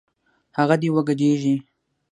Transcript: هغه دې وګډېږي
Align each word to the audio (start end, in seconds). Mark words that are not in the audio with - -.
هغه 0.57 0.75
دې 0.81 0.89
وګډېږي 0.95 1.55